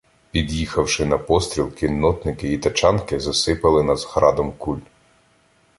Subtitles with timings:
[0.31, 4.79] Під'їхавши на постріл, кіннотники і тачанки засипали нас градом куль.